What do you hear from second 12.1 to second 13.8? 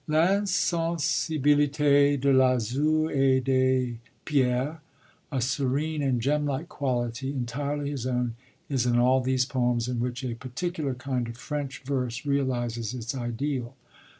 realises its ideal.